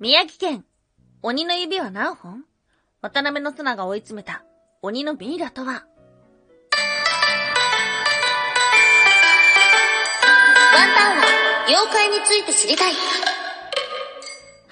[0.00, 0.64] 宮城県、
[1.22, 2.44] 鬼の指は何本？
[3.02, 4.44] 渡辺の綱が追い詰めた
[4.80, 5.66] 鬼のミイラとは？
[5.66, 5.82] ワン
[10.94, 11.24] タンは
[11.66, 12.92] 妖怪について知りたい。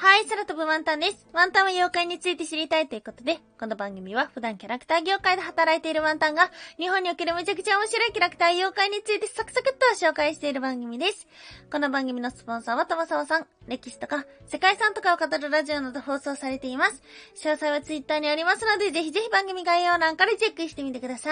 [0.07, 1.27] はい、空飛ぶワンタンです。
[1.33, 11.27] ワンタンは妖怪について知りたいということで、この番組は普段キャラクター業界で働いているワンタンが、日本におけるめちゃくちゃ面白いキャラクター妖怪についてサクサクっと紹介している番組です。
[11.73, 17.03] この番組のスポンサーは玉沢さん、歴史とか世界遺産とかを語るラジオなど放送されています。
[17.35, 21.31] 詳細はツイッターにありますので、ぜひぜひ番組概要欄からチェックしてみてくださ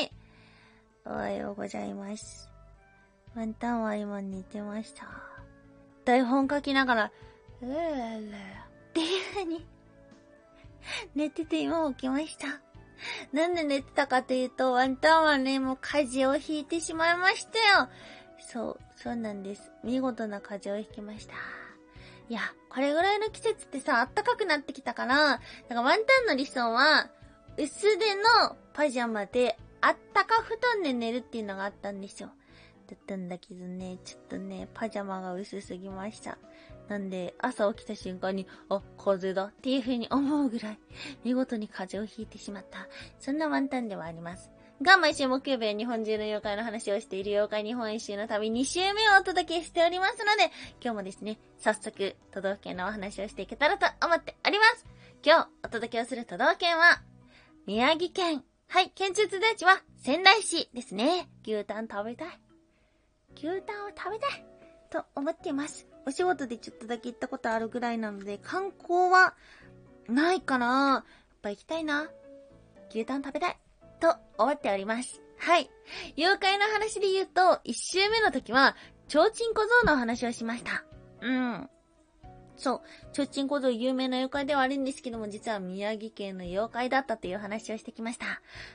[0.00, 0.12] い。
[1.04, 2.48] おはようございます。
[3.34, 5.04] ワンタンは今寝てました。
[6.04, 7.12] 台本書きながら、
[7.62, 9.66] うーららっていう風に、
[11.14, 12.46] 寝てて今起きました。
[13.32, 13.54] なん。
[13.54, 17.88] で寝てたかというと、ワンタンはね、もう風邪をひいてしまいましたよ。
[18.38, 19.42] そう、そうなん。
[19.42, 19.72] です。
[19.82, 21.34] 見事な風邪をひきました。
[22.28, 22.40] いや、
[22.70, 27.10] これぐらいの季節ってさ、暖かくなってきたから、だからワンタンの理想は、
[27.56, 32.00] 薄手のパジャマで、あったか布団で寝るっていうのがあったん。
[32.00, 32.30] ですよ。
[32.88, 33.28] だったん。
[33.28, 36.38] だけどね、ちょっとね、パジャマが薄すぎました。
[36.88, 40.78] なんで、朝起きた瞬間に、あ、風邪だっていう風に思うぐらい、
[41.24, 42.86] 見事に風邪をひいてしまった。
[43.18, 44.50] そんなワンタンではあります。
[44.82, 54.84] が、毎週木曜日は日本中の妖怪の話をしている妖怪日本一周の旅2週目をお届けしておりますので、今日もですね、早速、都道府県のお話をしていけたらと思っております。
[55.24, 57.02] 今日、お届けをする都道府県は、
[57.66, 58.44] 宮城県。
[58.68, 61.28] はい、県中津田地は仙台市ですね。
[61.46, 62.40] 牛タン食べたい。
[63.36, 64.44] 牛タンを食べたい
[64.90, 65.93] と思っています。
[66.06, 69.34] お仕事でちょっとだけ行ったことあるぐらいなので、観光は
[70.08, 71.04] ないかなやっ
[71.42, 72.08] ぱ行きたいな。
[72.90, 73.56] 牛タン食べたい
[74.00, 75.20] と思っております。
[75.38, 75.70] はい。
[76.16, 78.76] 妖怪の話で言うと、一周目の時は、
[79.08, 80.84] ちょうちん小僧のお話をしました。
[81.20, 81.70] うん。
[82.56, 82.80] そう。
[83.12, 88.26] ちょうちん小僧有名な妖怪ではあるんですけども、実は宮城県の妖怪だったという話をしてきました。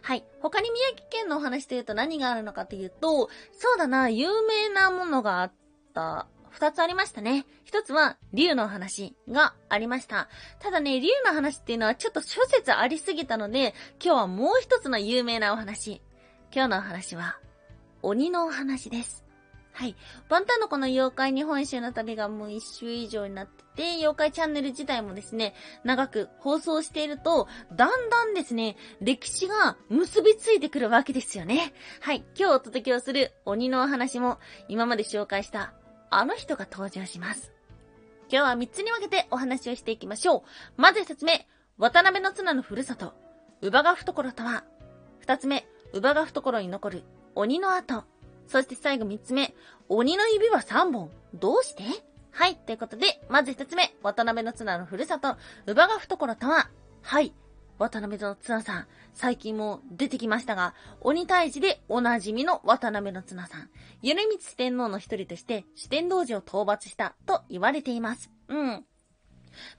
[0.01, 0.25] はい。
[0.41, 5.51] 他に宮城県のお話というと何があるのかというと、そうだな、有名なものがあっ
[5.93, 6.27] た。
[6.59, 7.45] 二つありましたね。
[7.63, 10.27] 一つは、竜の話がありました。
[10.59, 16.01] ただね、竜の話っていうのはちょっと諸説ありすぎたので、今日はもう一つの有名なお話。
[16.53, 17.39] 今日のお話は、
[18.01, 19.23] 鬼のお話です。
[19.71, 19.95] はい。
[20.27, 25.53] バンタンのこの妖怪日本一周の旅がもう一周以上になってて、妖怪チャンネル自体もですね、
[25.85, 31.73] 長く放送していると、だんだんですね、歴史が結びついてくるわけですよね。
[32.01, 32.25] はい。
[32.37, 35.73] 今日お届けをする鬼のお話も、今まで紹介した
[36.09, 37.51] あの人が登場します。
[38.31, 40.43] 今日は3つに分けてお話をしていきましょ
[40.77, 40.81] う。
[40.81, 41.47] まず1つ目、
[41.77, 43.13] 渡辺の綱のふるさと、
[43.61, 44.63] 乳母が懐とは。
[45.25, 47.03] 2つ目、乳母が懐に残る
[47.35, 48.03] 鬼の跡。
[48.47, 49.53] そして最後3つ目、
[49.87, 51.11] 鬼の指は3本。
[51.33, 51.83] どうして？
[52.31, 56.69] はい、ということで、まず1つ目、渡辺の綱のふるさと、乳母が懐とは。
[57.01, 57.33] はい、
[57.79, 63.69] 渡辺の綱さん、最近も出てきましたが、鬼退治でおなじみの渡辺の綱さん、
[64.03, 68.29] 頼光天皇の一人として四天王寺を討伐したと言われています。
[68.49, 68.85] うん。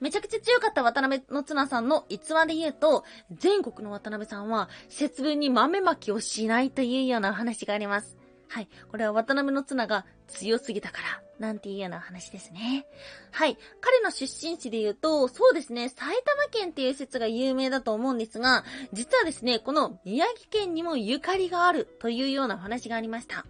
[0.00, 8.19] めちゃくちゃ強かった渡辺の綱さんの逸話で言うと、全国の渡辺さんは節分に豆まきをしないというような話があります。
[8.52, 8.68] はい。
[8.90, 12.84] これは渡辺の綱が強すぎたから、なんていうような話ですね。
[13.30, 13.56] はい。
[13.80, 23.46] 彼の出身地で言うと、そうですね、埼玉県っていう説が有名だと思うんですが、実はですね、この宮城県にもゆかりがあるというような話がありました。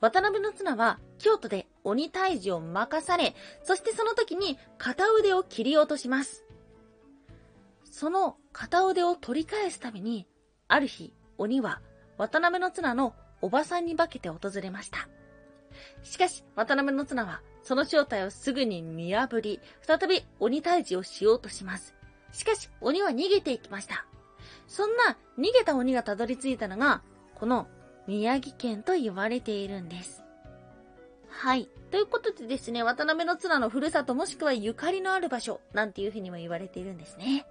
[0.00, 6.46] 渡辺の綱は京都で鬼退治を任され、そしてその時に片腕を切り落とします。
[7.84, 10.26] その片腕を取り返すために、
[10.66, 11.82] ある日、鬼は
[12.16, 15.08] 渡辺の綱のおばさんに化けて訪れました。
[16.02, 21.94] しかし、渡辺の綱はその正体をすぐに見破り、再び鬼退治をしようとします。
[22.32, 24.06] しかし、鬼は逃げていきました。
[24.66, 27.02] そんな逃げた鬼がたどり着いたのが、
[27.34, 27.66] この
[28.06, 30.22] 宮城県と言われているんです。
[31.28, 31.68] はい。
[31.90, 37.46] ということでですね、渡辺の綱のふるさともしくはゆかりのある場所なんていうふうにも言われているんですね。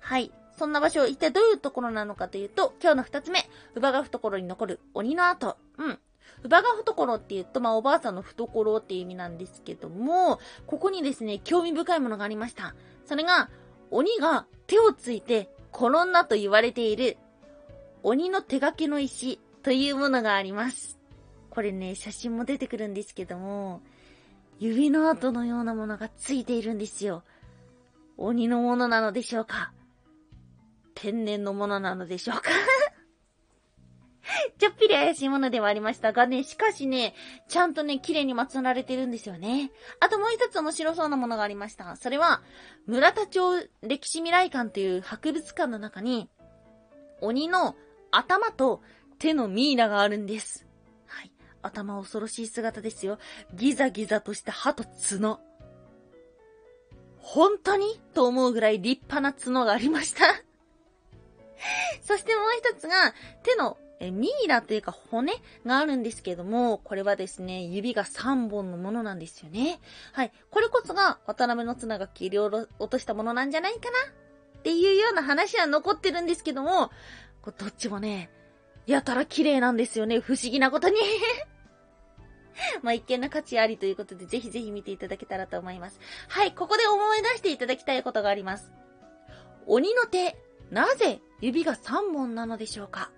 [0.00, 0.32] はい。
[0.60, 3.38] そんな場所、一体どういうところなのかというと、今日の二つ目、
[3.72, 5.56] 乳母が懐に残る鬼の跡。
[5.78, 5.98] うん。
[6.42, 12.74] 乳母が懐って言うと、まあ、おばあさんの懐っていう意味なんですけども、ここにですね、興味深いものがありました。
[13.06, 13.48] それが、
[13.90, 17.16] 鬼が手をついて転んだと言われている、
[18.02, 20.98] 鬼の手掛けの石というものがあります。
[21.48, 23.80] これね、写真も出てくるんですけども、
[24.58, 27.22] 指の跡のようなものがついているんですよ。
[28.18, 29.72] 鬼のものなのでしょうか
[31.00, 32.50] 天然のものなのでしょうか？
[34.58, 37.14] ちょっぴり怪しいものではありましたがね、しかしね、
[37.48, 39.72] ちゃんとね、綺麗に祀られてるんですよね。
[39.98, 41.96] あともう一つ面白そうなものがありました。
[41.96, 42.42] それは、
[42.86, 46.28] 村田町歴史未来館という博物館の中に、
[47.20, 47.76] 鬼の
[48.10, 48.82] 頭と
[49.18, 50.66] 手のミイラがあるんです。
[51.06, 51.32] はい。
[51.62, 53.18] 頭恐ろしい姿ですよ。
[53.54, 55.40] ギザギザとした歯と角。
[57.18, 58.00] 本当に？
[58.14, 60.24] と思うぐらい立派な角がありました
[62.02, 65.34] そしてもう一つが、手のえミイラというか骨
[65.66, 69.78] があるんですけども、これはですね、指が3本のものなんですよね。
[70.12, 70.32] はい。
[70.50, 73.98] これこそが渡辺の綱が切り落としたものなんじゃないかな
[74.58, 76.90] っていうような話は残ってるんですけども、
[77.42, 78.30] こどっちもね、
[78.86, 80.18] やたら綺麗なんですよね。
[80.18, 80.96] 不思議なことに
[82.82, 86.00] まあ、一見の価値ありということで、ぜひぜひ見ていただけたらと思います。
[86.28, 88.72] はい、ここで思い出していただきたいことがあります。
[89.66, 90.36] 鬼の手、
[90.70, 93.10] なぜ指が3本なのでしょうか？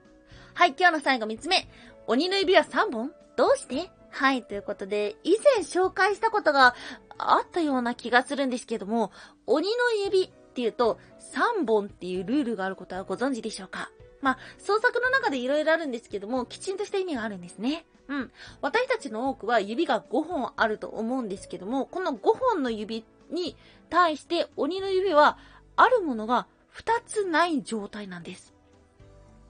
[0.54, 1.69] はい、今日の最後3つ目。
[2.06, 3.12] 鬼の指は3本？
[3.36, 3.90] どうして？
[4.10, 6.74] はい、ということで、以前紹介したことが
[7.19, 9.10] あったような気がするんですけども、
[9.46, 10.98] 鬼の指っていうと
[11.34, 13.90] 3本っていうルールがあることはご存知でしょうか？
[14.20, 17.86] まあ、創作の中で色々あるんですけども、きちんとした意味があるんですね。
[18.08, 18.30] うん。
[18.60, 23.56] 私たちの多くは指が5本あると思うんですけども、この5本の指に
[23.90, 25.38] 対して鬼の指は
[25.74, 28.54] あるものが2つない状態なんです。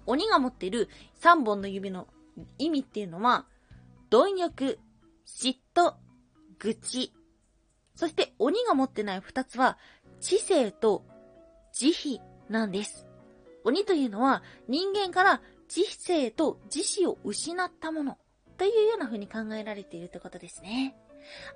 [0.06, 0.88] 鬼が持っている
[1.20, 2.08] 3本の指の
[2.58, 3.46] 意味っていうのは、
[4.10, 4.78] 貪欲、
[5.26, 5.94] 嫉妬、
[6.58, 7.12] 愚痴。
[7.94, 9.78] そして鬼が持ってない2つは、
[10.20, 11.04] 知性と
[11.72, 13.06] 慈悲なんです。
[13.64, 18.18] 鬼というのは人間から知性と自死を失ったもの
[18.58, 20.96] というような風に考えられているということですね。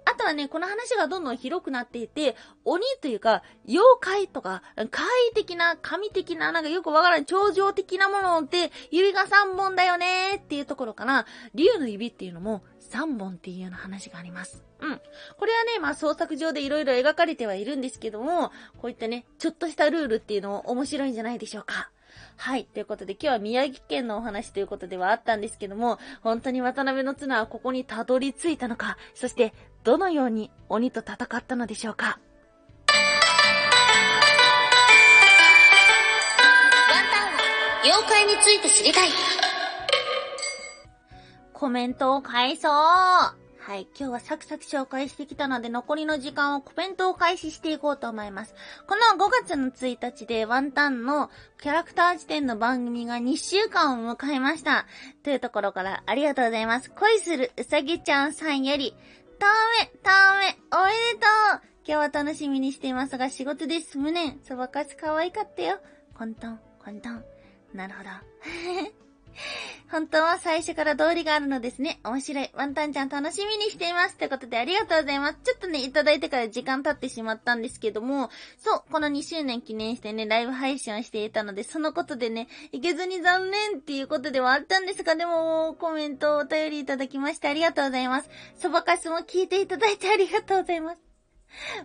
[0.05, 14.63] あとはね、この話がどんどん広くなっていて、鬼というか、妖怪とか、怪異的な、神的な、なんかよくわからない、超常的なものって、指が3本だよねっていうところから、竜の指っていうのも3本っていうような話があります。
[14.81, 15.01] うん。
[15.39, 21.91] これはね、まあ創作上で色々描かれてはいるんですけども、こういったね、ちょっとしたルールっていうのも面白いんじゃないでしょうか。
[22.37, 22.65] はい。
[22.65, 29.55] ということで今日は宮城県のお話ということではあったんですけども、本当に渡辺の綱はここにたどり着いたのか、そして
[29.85, 32.07] どのように鬼と戦ったのでしょうか？
[32.07, 32.13] ワ
[37.01, 37.41] ンタンは
[37.85, 39.09] 妖怪について知りたい。
[41.53, 42.73] コメントを返そう
[43.67, 43.89] はい。
[43.99, 48.55] 今日はサクサク紹介してきたので、残りの時間をコメントを開始していこうと思います。
[48.87, 51.31] この5月の1日でワンタンの
[51.61, 54.87] キャラクター辞典の番組が2週間を迎えました。
[55.25, 56.93] というところからありがとうございます。
[56.93, 58.95] 恋するうさぎちゃんさんより、
[59.41, 59.47] た
[59.83, 61.27] め、ため、おめでと
[61.57, 63.99] う今日は楽しみにしていますが仕事です。
[63.99, 64.39] 無念。
[64.45, 65.81] そばかす可愛かったよ。
[66.15, 67.25] コントン、コントン。
[67.75, 68.11] なるほど。
[69.89, 72.01] 本当は最初から通りがあるのですね。
[72.03, 72.51] 面白い。
[72.55, 74.17] ワンタンちゃん楽しみにしています。
[74.17, 75.39] ということでありがとうございます。
[75.45, 88.31] ちょっとね、いただいてから時間経ってしまったんですけども、そう、この2周年記念してね、ライブ配信をしていたので、そのことでね、いけずに残念っていうことではあったんですが、でも、コメントをお便りいただきましてありがとうございます。
[88.59, 91.06] そばかすも聞いていただいてありがとうございます。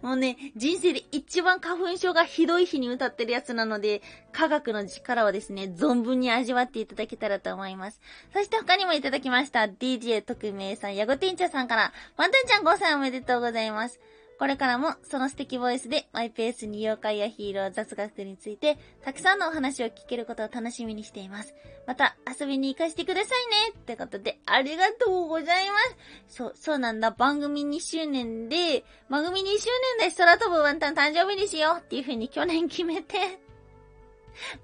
[0.01, 8.01] もうね、人生で一番花粉症がひどい日に歌ってるやつなので、科学の力はですね、存分に味わっていただけたらと思います。
[8.33, 9.61] そして他にもいただきました。
[9.61, 13.99] DJ 特命さん、ヤゴテンチャさんから、ワンタンちゃん5歳おめでとうございます。
[14.41, 21.53] これからもその素敵ボイスでマイペースに妖怪やヒーロー雑学についてたくさんのお話を聞けることを楽しみにしています。
[21.86, 25.77] また遊びに行かせてくださいねってことでありがとうございま
[26.27, 26.38] す。
[26.38, 27.12] そう、そうなんだ。
[27.12, 29.69] 番組2周年で、番組2周
[30.00, 33.17] 年で空飛ぶワンタン誕生日にしようっていう風に去年決めて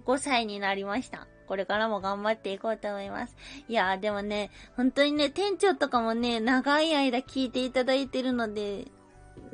[0.08, 1.28] 5歳になりました。
[1.48, 3.36] これからも頑張っていこうと思います。
[3.68, 8.86] いやーでもね、本当にね、店長とかもね、長い間聞いていただいてるので、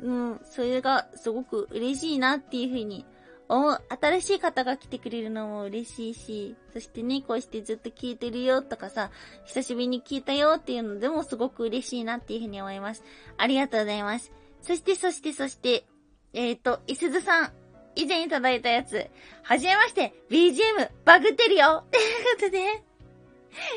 [0.00, 3.04] うん、それがすごく嬉しいなっていうふうに
[3.48, 3.78] 思う。
[4.00, 9.10] 新しい方が来てくれるのも嬉しいし、そしてね、こうしてずっと聞いてるよとかさ、
[9.44, 13.02] 久しぶりに聞いたよっていうのでもすごく嬉しいなっていうふうに思います。
[13.36, 14.32] ありがとうございます。
[14.62, 15.84] そして、そして、そして、
[16.32, 17.52] えっ、ー、と、いすずさん、
[17.96, 19.08] 以前いただいたやつ、
[19.42, 22.82] はじめまして、BGM バグってるよっていうことで、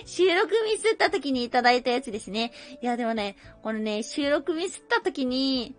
[0.05, 2.51] 収録ミスった時にいただいたやつですね。
[2.81, 5.75] いや、でもね、このね、収録ミスった時に、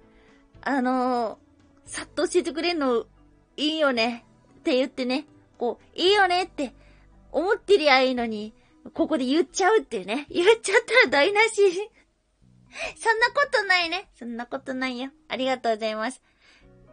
[0.63, 3.07] あのー、さっと教えてくれるの、
[3.57, 4.25] いいよね。
[4.59, 5.27] って言ってね。
[5.57, 6.75] こう、いいよねって
[7.33, 8.55] 思ってりゃいいのに、
[8.95, 10.27] ここで言っちゃうっていうね。
[10.31, 11.91] 言っちゃったら台無し。
[12.97, 14.09] そんなことないね。
[14.19, 15.11] そんなことないよ。
[15.29, 16.23] ありがとうございます。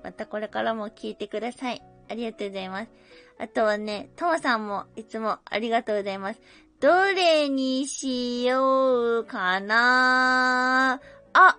[0.03, 1.81] またこれからも聞いてください。
[2.09, 2.91] ありがとうございます。
[3.37, 6.41] あとはね、ともさんもいつもありがとうございます。
[6.79, 11.01] どれにしようかな
[11.33, 11.57] あ、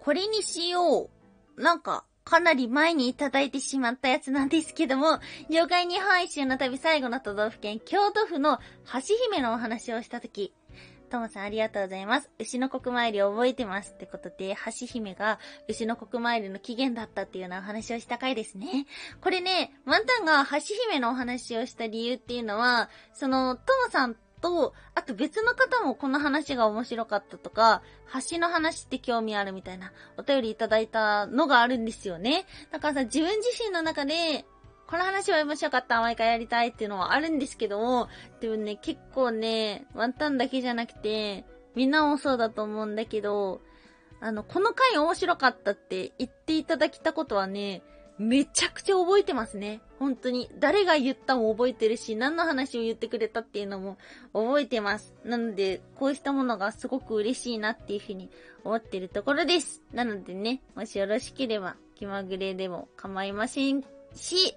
[0.00, 1.19] これにしよう。
[1.60, 8.58] なんか、かなり前にいただいてしまったやつなんですけども、妖怪日本一周の旅最後の都道府県、京都府の
[8.92, 10.54] 橋姫のお話をしたとき、
[11.10, 12.30] ともさんありがとうございます。
[12.38, 15.38] 牛の国参り覚えてますってことで、橋姫が
[15.68, 18.86] 牛の国参りの起源だったっていうようなお話をした回ですね。
[19.20, 27.82] これね、ワンタンが橋姫のお話をした理由っていうのは、その、ともさんと、あと別の方もこの話が面白かったとか、
[28.30, 32.46] 橋の話って興味あるみたいなお便りいただいたのがあるんですよね。
[32.70, 34.44] だからさ、自分自身の中で、
[34.86, 38.08] この話は面白かった、毎回やりたいっていうのはあるんですけども、
[38.40, 41.44] でもね、結構ね、ワンタンだけじゃなくて、
[41.76, 43.60] みんなもそうだと思うんだけど、
[44.20, 47.82] あの、この回面白かったって言っていただきたことはね、
[48.20, 49.80] めちゃくちゃ覚えてますね。
[49.98, 50.50] 本当に。
[50.58, 53.96] 誰が言ったも覚えてるし、何の話を言ってくれたっていうのも
[54.34, 55.14] 覚えてます。
[55.24, 58.28] なので、こうしたものがすごく嬉しいなっていうふうに
[58.62, 59.80] 思ってるところです。
[59.94, 63.82] なのでね、もしよろしければ、気まぐれでも構いません
[64.14, 64.54] し、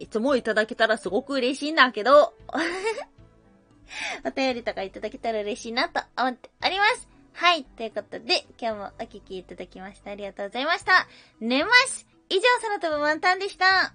[0.00, 2.34] いつもいただけたらすごく嬉しいんだけど、
[4.26, 7.08] お便りとかいただけたら嬉しいなと思っております。
[7.34, 7.62] はい。
[7.62, 11.06] ということで、今日もお聞きいただきましてありがとうございました。
[11.38, 13.94] 寝ます以上、空飛ぶワンタンでした。